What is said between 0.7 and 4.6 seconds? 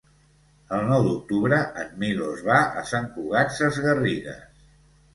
El nou d'octubre en Milos va a Sant Cugat Sesgarrigues.